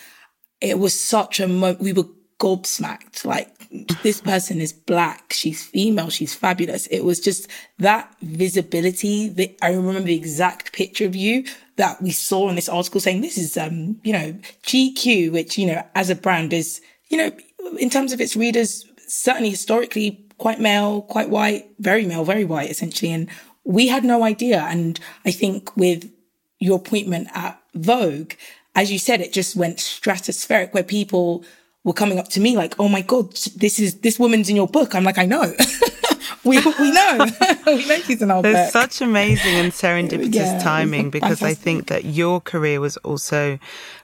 [0.60, 2.08] it was such a mo- we were
[2.39, 3.25] gobsmacked.
[3.25, 3.55] Like
[4.04, 6.88] this person is black, she's female, she's fabulous.
[6.88, 7.47] It was just
[7.80, 11.45] that visibility that I remember the exact picture of you
[11.78, 15.67] that we saw in this article saying this is, um, you know, GQ, which, you
[15.67, 17.32] know, as a brand is, you know,
[17.80, 22.69] in terms of its readers, certainly historically quite male, quite white, very male, very white,
[22.69, 23.12] essentially.
[23.12, 23.30] And
[23.63, 24.62] we had no idea.
[24.62, 26.12] And I think with
[26.60, 28.34] your appointment at Vogue,
[28.75, 31.43] as you said, it just went stratospheric where people
[31.86, 34.67] were coming up to me like, "Oh my god, this is this woman's in your
[34.67, 35.54] book." I'm like, "I know."
[36.43, 37.28] we we know.
[37.67, 38.71] we know she's in our There's book.
[38.71, 41.41] such amazing and serendipitous yeah, timing because.
[41.45, 43.60] I think that your career was also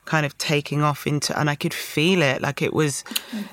[0.05, 3.03] kind of taking off into and I could feel it like it was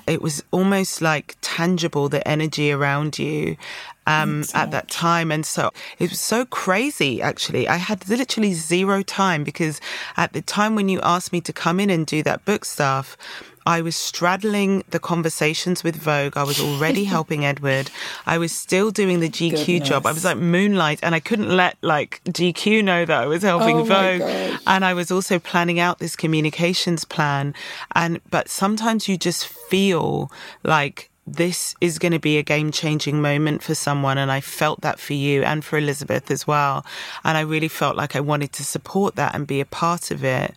[0.05, 3.55] it was almost like tangible the energy around you
[4.09, 5.31] um, at that time.
[5.31, 7.67] And so it was so crazy, actually.
[7.67, 9.79] I had literally zero time because
[10.17, 13.15] at the time when you asked me to come in and do that book stuff,
[13.65, 16.37] I was straddling the conversations with Vogue.
[16.37, 17.91] I was already helping Edward.
[18.25, 19.89] I was still doing the GQ Goodness.
[19.89, 20.05] job.
[20.05, 23.77] I was like moonlight and I couldn't let like GQ know that I was helping
[23.77, 24.21] oh Vogue.
[24.67, 27.53] And I was also planning out this communications plan.
[27.95, 30.31] And, but sometimes you just feel
[30.63, 34.17] like this is going to be a game changing moment for someone.
[34.17, 36.85] And I felt that for you and for Elizabeth as well.
[37.23, 40.23] And I really felt like I wanted to support that and be a part of
[40.23, 40.55] it.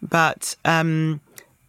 [0.00, 1.20] But, um,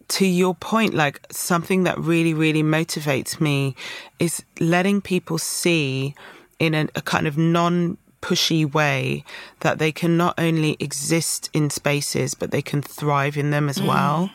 [0.08, 3.74] to your point, like something that really, really motivates me
[4.18, 6.14] is letting people see
[6.58, 9.22] in a, a kind of non pushy way
[9.60, 13.78] that they can not only exist in spaces, but they can thrive in them as
[13.78, 13.86] mm.
[13.86, 14.30] well.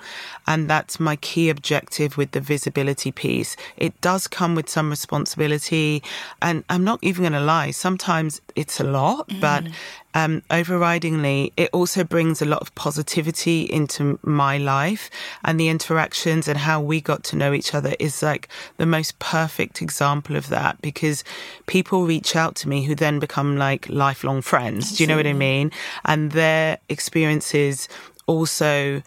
[0.49, 3.55] And that's my key objective with the visibility piece.
[3.77, 6.01] It does come with some responsibility.
[6.41, 9.39] And I'm not even going to lie, sometimes it's a lot, mm.
[9.39, 9.67] but
[10.15, 15.11] um, overridingly, it also brings a lot of positivity into my life
[15.45, 19.19] and the interactions and how we got to know each other is like the most
[19.19, 21.23] perfect example of that because
[21.67, 24.97] people reach out to me who then become like lifelong friends.
[24.97, 25.71] Do you know what I mean?
[26.05, 27.87] And their experiences
[28.25, 29.03] also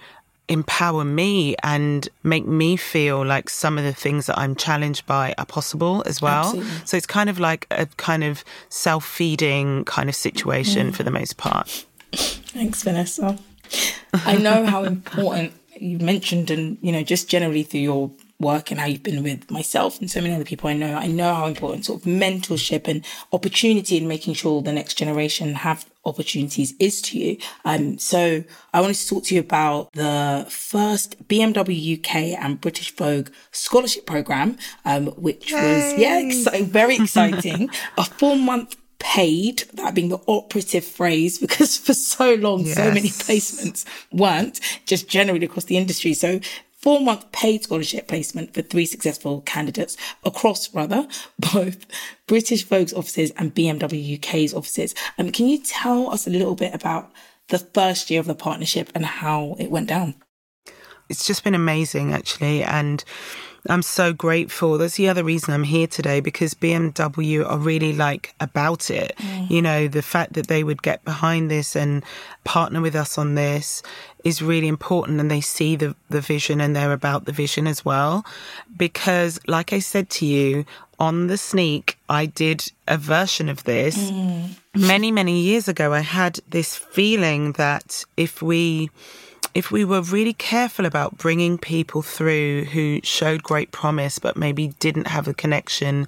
[0.48, 5.35] empower me and make me feel like some of the things that I'm challenged by
[5.38, 6.46] are possible as well.
[6.46, 6.72] Absolutely.
[6.85, 10.94] So it's kind of like a kind of self feeding kind of situation mm.
[10.94, 11.87] for the most part.
[12.12, 13.38] Thanks, Vanessa.
[14.12, 18.11] I know how important you mentioned, and you know, just generally through your
[18.42, 21.07] work and how you've been with myself and so many other people I know, I
[21.07, 25.86] know how important sort of mentorship and opportunity in making sure the next generation have
[26.05, 27.38] opportunities is to you.
[27.64, 32.95] Um, so I wanted to talk to you about the first BMW UK and British
[32.95, 35.57] Vogue scholarship program, um, which Yay.
[35.57, 37.70] was, yeah, exci- very exciting.
[37.97, 42.76] a four month paid, that being the operative phrase, because for so long, yes.
[42.76, 46.14] so many placements weren't just generally across the industry.
[46.14, 46.40] So
[46.83, 51.07] four month paid scholarship placement for three successful candidates across rather
[51.53, 51.87] both
[52.26, 54.95] British Vogue's offices and BMW UK's offices.
[55.16, 57.11] Um, can you tell us a little bit about
[57.49, 60.14] the first year of the partnership and how it went down?
[61.09, 62.62] It's just been amazing, actually.
[62.62, 63.05] And
[63.68, 64.76] I'm so grateful.
[64.76, 69.14] That's the other reason I'm here today because BMW are really like about it.
[69.18, 69.50] Mm.
[69.50, 72.02] You know, the fact that they would get behind this and
[72.42, 73.82] partner with us on this
[74.24, 77.84] is really important and they see the, the vision and they're about the vision as
[77.84, 78.24] well.
[78.76, 80.64] Because like I said to you,
[80.98, 84.56] on the sneak, I did a version of this mm.
[84.74, 85.92] many, many years ago.
[85.92, 88.90] I had this feeling that if we
[89.55, 94.68] if we were really careful about bringing people through who showed great promise but maybe
[94.78, 96.07] didn't have a connection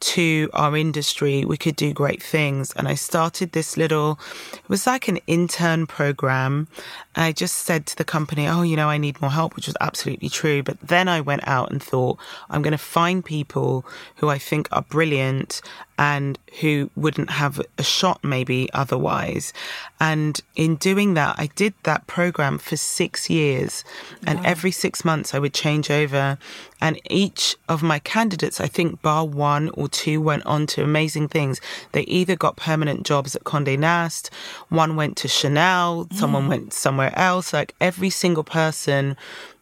[0.00, 2.72] to our industry, we could do great things.
[2.72, 4.18] And I started this little,
[4.54, 6.68] it was like an intern program.
[7.14, 9.76] I just said to the company, Oh, you know, I need more help, which was
[9.80, 10.62] absolutely true.
[10.62, 12.18] But then I went out and thought,
[12.50, 13.86] I'm going to find people
[14.16, 15.62] who I think are brilliant
[15.98, 19.52] and who wouldn't have a shot maybe otherwise.
[19.98, 23.82] And in doing that, I did that program for six years.
[24.26, 26.38] And every six months, I would change over.
[26.80, 31.28] And each of my candidates, I think, bar one or two, went on to amazing
[31.28, 31.60] things.
[31.92, 34.30] They either got permanent jobs at Condé Nast,
[34.68, 36.12] one went to Chanel, mm.
[36.14, 37.52] someone went somewhere else.
[37.52, 39.16] Like every single person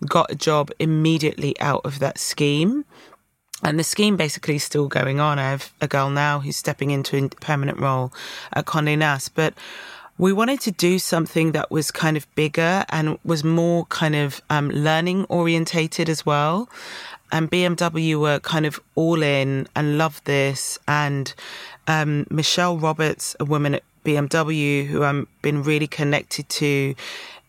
[0.06, 2.84] got a job immediately out of that scheme.
[3.62, 5.38] And the scheme basically is still going on.
[5.38, 8.12] I have a girl now who's stepping into a permanent role
[8.52, 9.54] at Condé Nast, but
[10.16, 14.40] we wanted to do something that was kind of bigger and was more kind of
[14.48, 16.68] um, learning orientated as well.
[17.32, 20.78] And BMW were kind of all in and loved this.
[20.86, 21.34] And
[21.88, 26.94] um, Michelle Roberts, a woman at BMW who I've been really connected to,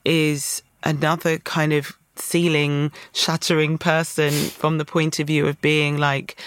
[0.03, 6.41] is another kind of ceiling shattering person from the point of view of being like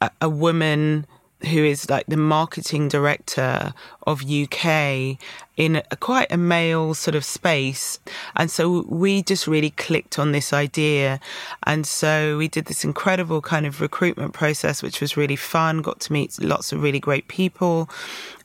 [0.00, 1.06] a, a woman
[1.42, 3.72] who is like the marketing director
[4.06, 5.18] of UK
[5.56, 7.98] in a, quite a male sort of space.
[8.34, 11.20] And so we just really clicked on this idea.
[11.64, 16.00] And so we did this incredible kind of recruitment process, which was really fun, got
[16.00, 17.90] to meet lots of really great people.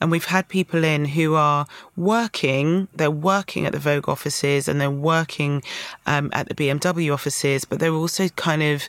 [0.00, 1.66] And we've had people in who are
[1.96, 5.62] working, they're working at the Vogue offices and they're working
[6.06, 8.88] um, at the BMW offices, but they're also kind of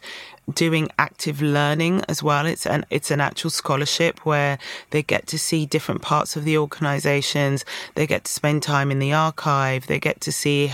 [0.53, 2.45] doing active learning as well.
[2.45, 4.57] It's an it's an actual scholarship where
[4.91, 7.65] they get to see different parts of the organizations.
[7.95, 9.87] They get to spend time in the archive.
[9.87, 10.71] They get to see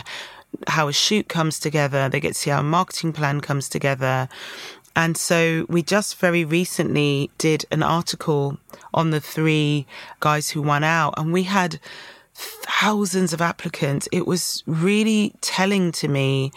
[0.68, 2.10] how a shoot comes together.
[2.10, 4.30] They get to see how a marketing plan comes together.
[4.96, 8.60] And so we just very recently did an article
[8.94, 9.88] on the three
[10.20, 11.80] guys who won out and we had
[12.36, 14.08] thousands of applicants.
[14.12, 16.52] It was really telling to me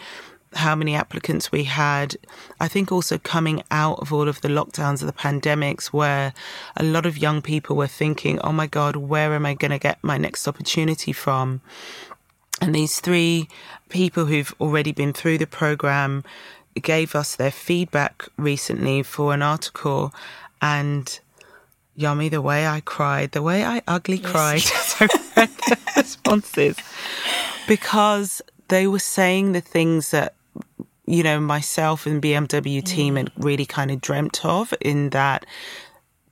[0.53, 2.15] how many applicants we had.
[2.59, 6.33] I think also coming out of all of the lockdowns of the pandemics, where
[6.75, 9.79] a lot of young people were thinking, oh my God, where am I going to
[9.79, 11.61] get my next opportunity from?
[12.61, 13.49] And these three
[13.89, 16.23] people who've already been through the program
[16.81, 20.13] gave us their feedback recently for an article.
[20.61, 21.19] And
[21.97, 24.31] Yomi, the way I cried, the way I ugly yes.
[24.31, 26.77] cried as I read the responses,
[27.67, 30.33] because they were saying the things that
[31.05, 33.19] you know, myself and BMW team mm.
[33.19, 35.45] had really kind of dreamt of in that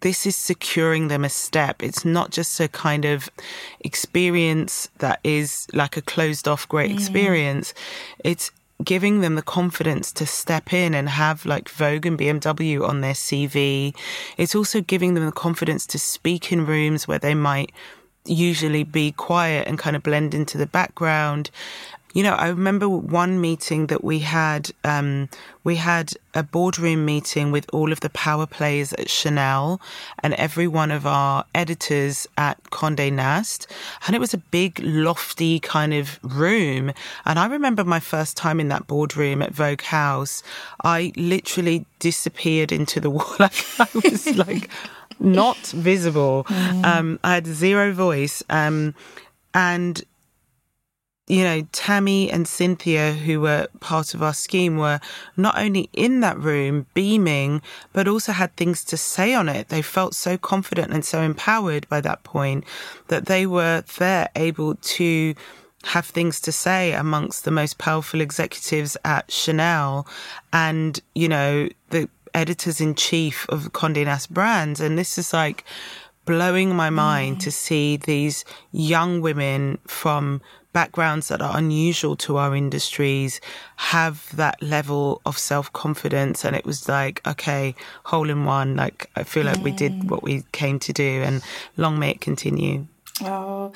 [0.01, 1.81] this is securing them a step.
[1.81, 3.29] It's not just a kind of
[3.79, 6.93] experience that is like a closed off great mm.
[6.93, 7.73] experience.
[8.23, 8.51] It's
[8.83, 13.13] giving them the confidence to step in and have like Vogue and BMW on their
[13.13, 13.95] CV.
[14.37, 17.71] It's also giving them the confidence to speak in rooms where they might
[18.25, 21.51] usually be quiet and kind of blend into the background
[22.15, 24.71] you know, I remember one meeting that we had.
[24.85, 25.27] Um,
[25.65, 29.81] we had a boardroom meeting with all of the power players at Chanel
[30.23, 33.67] and every one of our editors at Condé Nast,
[34.07, 36.93] and it was a big, lofty kind of room.
[37.25, 40.41] And I remember my first time in that boardroom at Vogue House.
[40.85, 43.35] I literally disappeared into the wall.
[43.39, 44.69] like I was like
[45.19, 46.45] not visible.
[46.45, 46.85] Mm.
[46.85, 48.41] Um, I had zero voice.
[48.49, 48.95] Um,
[49.53, 50.01] and
[51.27, 54.99] you know, Tammy and Cynthia, who were part of our scheme, were
[55.35, 57.61] not only in that room beaming,
[57.93, 59.69] but also had things to say on it.
[59.69, 62.63] They felt so confident and so empowered by that point
[63.07, 65.33] that they were there able to
[65.85, 70.07] have things to say amongst the most powerful executives at Chanel
[70.53, 74.79] and, you know, the editors in chief of Condé Nast brands.
[74.79, 75.63] And this is like
[76.25, 77.39] blowing my mind mm.
[77.41, 80.41] to see these young women from
[80.75, 83.39] backgrounds that are unusual to our industries
[83.77, 86.43] have that level of self confidence.
[86.43, 87.73] And it was like, okay,
[88.03, 88.75] hole in one.
[88.75, 89.63] Like, I feel like mm.
[89.63, 90.09] we did mm.
[90.11, 91.41] what we came to do, and
[91.77, 92.87] long may it continue.
[93.21, 93.71] Oh.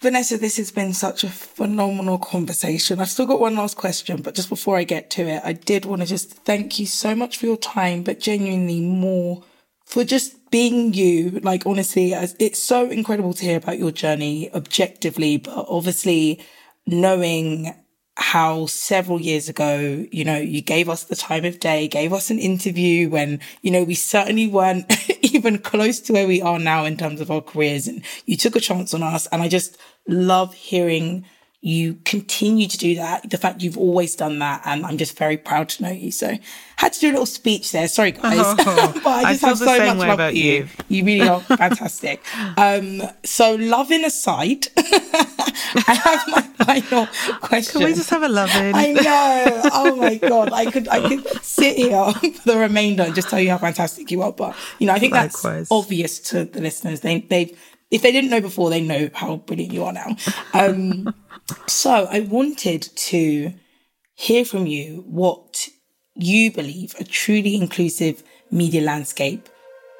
[0.00, 3.00] Vanessa, this has been such a phenomenal conversation.
[3.00, 5.84] I've still got one last question, but just before I get to it, I did
[5.84, 9.42] want to just thank you so much for your time, but genuinely more
[9.88, 11.40] for just being you.
[11.42, 16.44] Like, honestly, it's so incredible to hear about your journey objectively, but obviously
[16.86, 17.74] knowing
[18.16, 22.30] how several years ago, you know, you gave us the time of day, gave us
[22.30, 26.84] an interview when, you know, we certainly weren't even close to where we are now
[26.84, 27.88] in terms of our careers.
[27.88, 29.26] And you took a chance on us.
[29.28, 31.24] And I just love hearing
[31.60, 33.28] you continue to do that.
[33.30, 36.12] The fact you've always done that, and I'm just very proud to know you.
[36.12, 36.38] So,
[36.76, 37.88] had to do a little speech there.
[37.88, 40.52] Sorry, guys, oh, but I just I have so much love for you.
[40.52, 40.68] you.
[40.88, 42.22] You really are fantastic.
[42.56, 47.06] um, so, loving aside, I have my final
[47.40, 47.80] question.
[47.80, 48.74] Can we just have a loving?
[48.74, 49.60] I know.
[49.72, 53.40] Oh my god, I could I could sit here for the remainder and just tell
[53.40, 54.32] you how fantastic you are.
[54.32, 55.42] But you know, I think Likewise.
[55.42, 57.00] that's obvious to the listeners.
[57.00, 57.58] They they've
[57.90, 60.16] if they didn't know before, they know how brilliant you are now.
[60.52, 61.14] Um,
[61.66, 63.52] so I wanted to
[64.14, 65.68] hear from you what
[66.14, 69.48] you believe a truly inclusive media landscape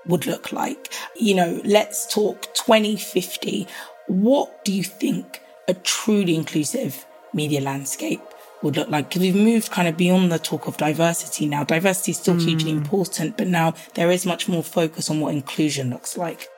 [0.07, 0.93] would look like.
[1.16, 3.66] You know, let's talk 2050.
[4.09, 8.20] What do you think a truly inclusive media landscape
[8.62, 9.09] would look like?
[9.09, 11.62] Because we've moved kind of beyond the talk of diversity now.
[11.64, 12.43] Diversity is still mm.
[12.43, 16.49] hugely important, but now there is much more focus on what inclusion looks like.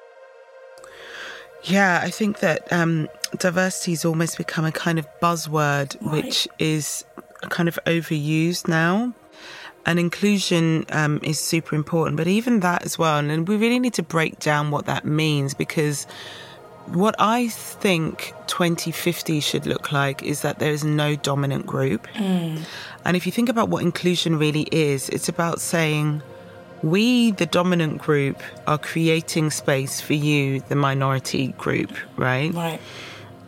[1.64, 3.08] Yeah, I think that um,
[3.38, 6.24] diversity has almost become a kind of buzzword, right.
[6.24, 7.04] which is
[7.48, 9.14] kind of overused now.
[9.86, 13.18] And inclusion um, is super important, but even that as well.
[13.18, 16.06] And we really need to break down what that means because
[16.86, 22.06] what I think 2050 should look like is that there is no dominant group.
[22.14, 22.62] Mm.
[23.04, 26.22] And if you think about what inclusion really is, it's about saying,
[26.82, 32.52] we, the dominant group, are creating space for you, the minority group, right?
[32.54, 32.80] Right.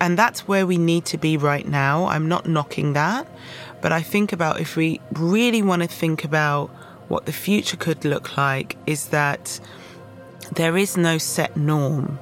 [0.00, 2.06] And that's where we need to be right now.
[2.06, 3.26] I'm not knocking that,
[3.80, 6.70] but I think about if we really want to think about
[7.08, 9.60] what the future could look like, is that
[10.54, 12.18] there is no set norm,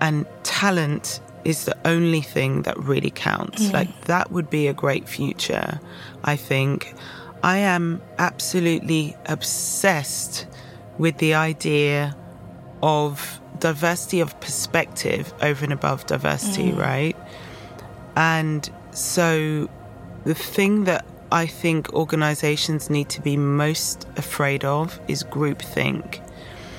[0.00, 3.62] and talent is the only thing that really counts.
[3.64, 3.72] Mm.
[3.72, 5.80] Like, that would be a great future,
[6.22, 6.94] I think.
[7.42, 10.46] I am absolutely obsessed
[10.98, 12.16] with the idea
[12.82, 16.78] of diversity of perspective over and above diversity, mm.
[16.78, 17.16] right?
[18.14, 19.68] And so
[20.24, 26.20] the thing that I think organizations need to be most afraid of is groupthink.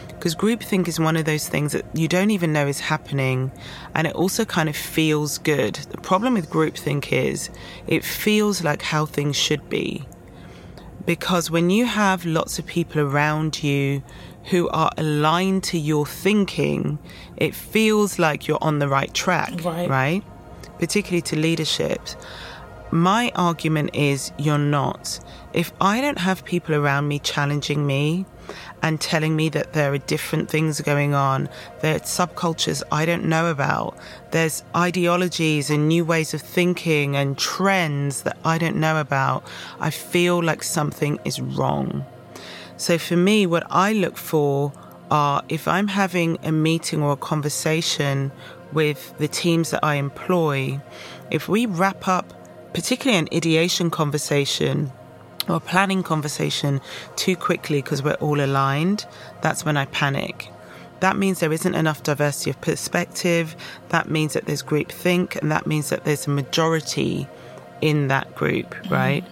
[0.07, 3.51] Because groupthink is one of those things that you don't even know is happening,
[3.93, 5.75] and it also kind of feels good.
[5.75, 7.49] The problem with groupthink is
[7.87, 10.05] it feels like how things should be
[11.05, 14.03] because when you have lots of people around you
[14.45, 16.99] who are aligned to your thinking,
[17.37, 19.89] it feels like you're on the right track, right?
[19.89, 20.23] right?
[20.79, 22.01] Particularly to leadership.
[22.91, 25.19] My argument is you're not.
[25.53, 28.25] If I don't have people around me challenging me,
[28.81, 31.49] and telling me that there are different things going on.
[31.81, 33.97] There are subcultures I don't know about.
[34.31, 39.45] There's ideologies and new ways of thinking and trends that I don't know about.
[39.79, 42.05] I feel like something is wrong.
[42.77, 44.73] So for me, what I look for
[45.09, 48.31] are if I'm having a meeting or a conversation
[48.73, 50.81] with the teams that I employ,
[51.31, 52.33] if we wrap up,
[52.73, 54.91] particularly an ideation conversation,
[55.49, 56.81] or planning conversation
[57.15, 59.05] too quickly because we're all aligned,
[59.41, 60.49] that's when I panic.
[60.99, 63.55] That means there isn't enough diversity of perspective.
[63.89, 67.27] That means that there's group think, and that means that there's a majority
[67.81, 68.93] in that group, mm-hmm.
[68.93, 69.25] right?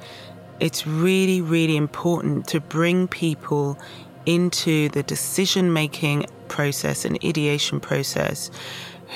[0.59, 3.79] It's really, really important to bring people
[4.25, 8.51] into the decision making process and ideation process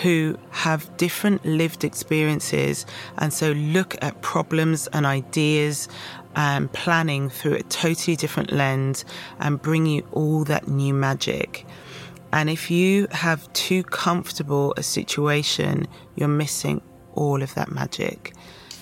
[0.01, 2.85] who have different lived experiences
[3.17, 5.87] and so look at problems and ideas
[6.35, 9.05] and planning through a totally different lens
[9.39, 11.65] and bring you all that new magic.
[12.31, 16.81] And if you have too comfortable a situation, you're missing
[17.13, 18.33] all of that magic.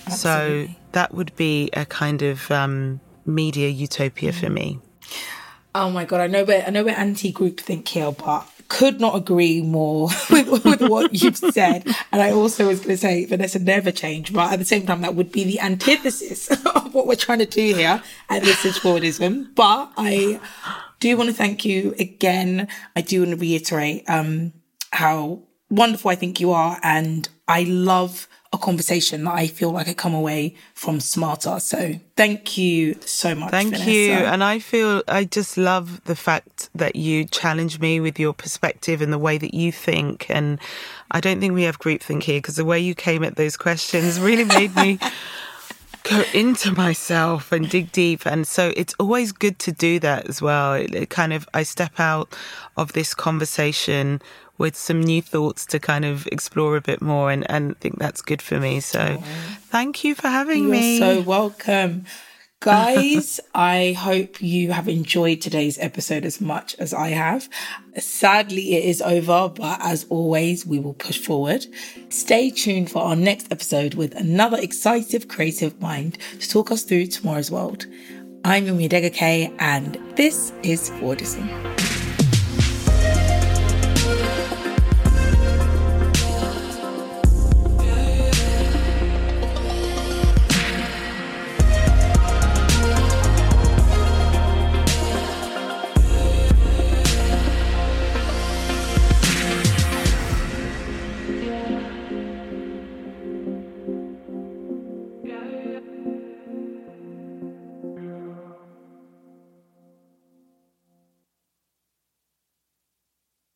[0.08, 0.68] Absolutely.
[0.68, 4.36] So that would be a kind of um, media utopia mm.
[4.36, 4.80] for me.
[5.76, 9.16] Oh my god, I know we're I know we're anti groupthink here, but could not
[9.16, 11.86] agree more with, with what you've said.
[12.12, 15.02] And I also was going to say Vanessa never change, but at the same time,
[15.02, 18.78] that would be the antithesis of what we're trying to do here at This is
[18.78, 19.56] Forwardism.
[19.56, 20.40] But I
[21.00, 22.68] do want to thank you again.
[22.96, 24.54] I do want to reiterate um,
[24.92, 26.80] how wonderful I think you are.
[26.84, 28.28] And I love
[28.64, 31.60] conversation that I feel like I come away from smarter.
[31.60, 33.52] So thank you so much.
[33.52, 33.92] Thank Vanessa.
[33.92, 34.14] you.
[34.14, 39.02] And I feel I just love the fact that you challenge me with your perspective
[39.02, 40.30] and the way that you think.
[40.30, 40.60] And
[41.12, 44.20] I don't think we have groupthink here because the way you came at those questions
[44.20, 45.00] really made me.
[46.04, 48.26] go into myself and dig deep.
[48.26, 50.74] And so it's always good to do that as well.
[50.74, 52.36] It, it, kind of, I step out
[52.76, 54.22] of this conversation
[54.58, 58.22] with some new thoughts to kind of explore a bit more and, and think that's
[58.22, 58.80] good for me.
[58.80, 59.24] So oh.
[59.70, 61.00] thank you for having You're me.
[61.00, 62.06] so welcome.
[62.64, 67.50] Guys, I hope you have enjoyed today's episode as much as I have.
[67.98, 71.66] Sadly, it is over, but as always, we will push forward.
[72.08, 77.08] Stay tuned for our next episode with another exciting creative mind to talk us through
[77.08, 77.86] tomorrow's world.
[78.46, 82.03] I'm Yomi Adegoke, and this is Forwardism.